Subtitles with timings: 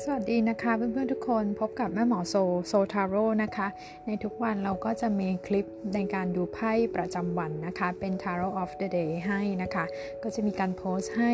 [0.00, 2.34] สวัสดีนะคะเพื่อนๆทุกคนพบกับแม่หมอโซ
[2.66, 3.68] โซทาโร่นะคะ
[4.06, 9.84] ในทุกวันเราก็จะมีคลิปในการดูไพ่ประจำวันนะคะ เป็น Tarot of the Day ให้นะคะ
[10.22, 11.32] ก็จะมีการโพสต์ให้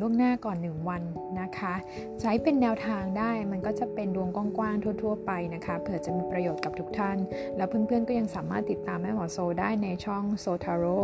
[0.00, 1.02] ล่วงหน้าก่อน 1 วัน
[1.40, 1.74] นะคะ
[2.20, 7.18] ใช้เป็นแนวทางได้มันก็จะเป็นดวงกว้างๆทั่ว ๆ ไปนะคะเผื่อจะมีประโยชน์กับทุกท่าน
[7.56, 10.98] แล้วเพื่อนๆก็ยังสามารถติดตามแม่หมอโซได้ในช่องโซทาโร่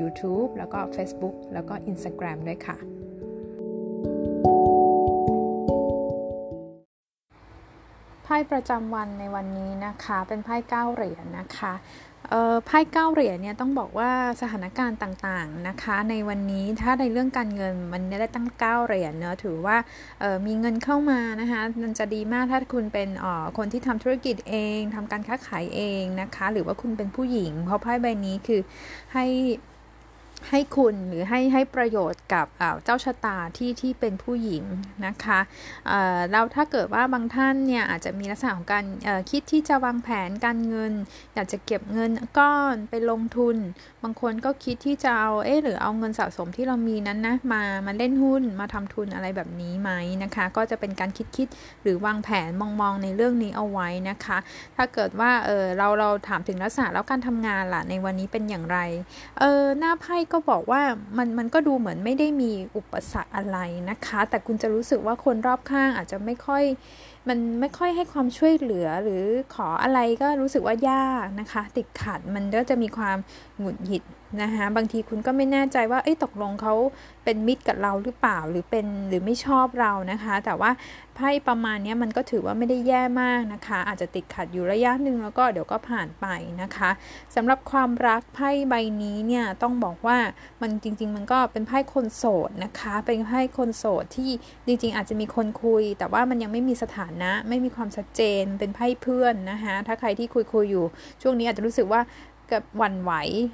[0.00, 2.78] ยูทูบแล้วก็ Facebook แล้วก็ Instagram ด้วยค่ะ
[8.36, 11.72] พ่ประจำวันในวันนี้นะคะ เป็นไพ่เก้าเหรียญนะคะ
[12.66, 19.76] ไพ่เก้าเหรียญเนี่ยต้องบอกว่าสถานการณ์ต่างๆนะคะ ในวันนี้ถ้าในเรื่องการเงินมันได้ตั้งเก้าเหรียญเนอะถือว่า
[20.46, 23.08] มีเงินเข้ามานะคะมันจะดีมากถ้าคุณเป็น
[23.58, 28.60] คนที่ทำธุรกิจเองทำการค้าขายเองนะคะ หรือว่าคุณเป็นผู้หญิง เพราะไพ่ใบนี้คือ
[29.14, 29.24] ให้
[30.50, 32.46] ให้คุณหรือให้ให้ประโยชน์กับ
[32.84, 34.64] เจ้าชะตาที่ที่เป็นผู้หญิง
[35.06, 35.40] นะคะ
[36.30, 38.84] เราถ้าเกิดว่าบางท่านเนี่ยอาจจะมีลักษณะของการ
[39.30, 40.92] คิดที่จะวางแผนการเงิน
[41.34, 43.56] อยากจะเก็บเงินก้อนไปลงทุน
[44.02, 49.90] บางคนก็คิดที่จะเอาเอ๊หรือเอาเงินสะสมที่เรามีนั้นนะมามาเล่นหุ้นมาทำทุนอะไรแบบนี้ไหม
[50.22, 51.48] นะคะ ก็จะเป็นการคิดคิด
[51.82, 54.38] หรือวางแผนมองมองในเรื่องนี้เอาไว้นะคะ
[54.76, 58.78] ถ้าเกิดว่าเออเราเราถามถึงลักษณะแล้วการทำงานล่ะในวันนี้เป็นอย่างไร
[59.40, 60.82] เออหน้าไพ่ก็บอกว่า
[61.16, 63.58] มันมันก็ดูเหมือนไม่ได้มีอุปสรรคอะไร
[63.90, 66.64] นะคะ แต่คุณจะรู้สึกว่าคนรอบข้างอาจจะไม่ค่อย
[67.28, 69.24] มันไม่ค่อยให้ความช่วยเหลือหรือ
[69.54, 73.16] ขออะไรก็รู้สึกว่ายากนะคะ ติดขัดมันก็จะมีความ
[73.58, 74.02] หงุดหงิด
[74.42, 76.74] นะคะบางทีคุณก็ไม่แน่ใจว่าเอ้ตกลงเขา
[77.24, 80.70] เป็นมิตรกับเราหรือเปล่าหรือเป็นหรือไม่ชอบเรานะคะ แต่ว่า
[81.16, 86.26] ไพ่ประมาณนี้มันก็ถือว่าไม่ได้แย่มากนะคะ อาจจะติดขัดอยู่ระยะหนึ่งแล้วก็เดี๋ยวก็ผ่านไป
[86.62, 86.90] นะคะ
[87.34, 90.18] สำหรับความรักไพ่ใบนี้เนี่ยต้องบอกว่า
[90.62, 94.30] มันจริง ๆ มันก็เป็นไพ่คนโสดนะคะ เป็นไพ่คนโสดที่
[94.66, 100.84] จริง ๆ อาจจะมีคนคุย แต่ว่ามันยังไม่มีสถานะ ไม่มีความชัดเจนเป็นไพ่เพื่อนนะคะถ้าใครที่คุยคุยอยู่
[101.22, 102.00] ช่วงนี้อาจจะรู้สึกว่า
[102.52, 103.12] กับวันไหว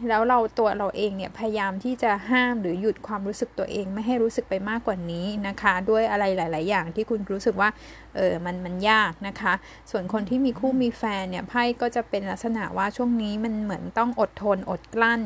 [0.08, 7.70] แล้วเราตัวเราเองเนี่ยพยายามที่จะห้ามหรือหยุดความรู้สึกตัวเอง ไม่ให้รู้สึกไปมากกว่านี้นะคะ ด้วยอะไรหลาย ๆ อย่างที่คุณรู้สึกว่า
[8.16, 9.52] เออมันมันยากนะคะ
[9.90, 15.22] ส่วนคนที่มีคู่มีแฟนเนี่ยไพ่ก็จะเป็นลักษณะว่าช่วงนี้มันเหมือนต้องอดทนอดกลั้น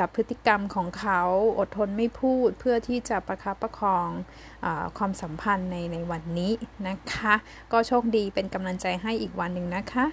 [0.00, 1.20] กับพฤติกรรมของเขา
[1.58, 4.08] อดทนไม่พูดเพื่อที่จะประคับประคอง
[4.64, 4.66] อ
[4.98, 6.52] ความสัมพันธ์ในในวันนี้
[6.88, 7.34] นะคะ
[7.72, 10.06] ก็โชคดีเป็นกำลังใจให้อีกวันหนึ่งนะคะ